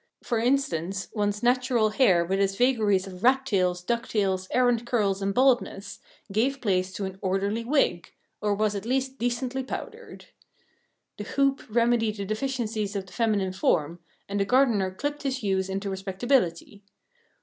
For 0.23 0.39
instance, 0.39 1.09
one's 1.13 1.43
natural 1.43 1.89
hair 1.91 2.25
with 2.25 2.39
its 2.39 2.55
vagaries 2.55 3.05
of 3.05 3.23
rat's 3.23 3.51
tails, 3.51 3.83
duck's 3.83 4.09
tails, 4.09 4.47
errant 4.49 4.87
curls, 4.87 5.21
and 5.21 5.31
baldness, 5.31 5.99
gave 6.31 6.59
place 6.59 6.91
to 6.93 7.05
an 7.05 7.19
orderly 7.21 7.63
wig, 7.63 8.11
or 8.41 8.55
was 8.55 8.73
at 8.73 8.87
least 8.87 9.19
decently 9.19 9.61
powdered. 9.61 10.25
The 11.17 11.25
hoop 11.25 11.61
remedied 11.69 12.15
the 12.17 12.25
deficiencies 12.25 12.95
of 12.95 13.05
the 13.05 13.13
feminine 13.13 13.53
form, 13.53 13.99
and 14.27 14.39
the 14.39 14.45
gardener 14.45 14.89
clipped 14.89 15.21
his 15.21 15.43
yews 15.43 15.69
into 15.69 15.87
respectability. 15.91 16.81